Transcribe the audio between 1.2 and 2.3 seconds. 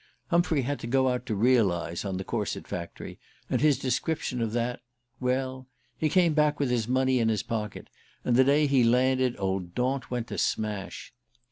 to "realize" on the